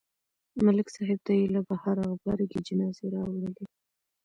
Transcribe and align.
ملک 0.65 0.87
صاحب 0.95 1.19
ته 1.25 1.31
یې 1.39 1.45
له 1.55 1.61
بهره 1.69 2.03
غبرګې 2.11 2.59
جنازې 2.67 3.05
راوړلې 3.13 3.65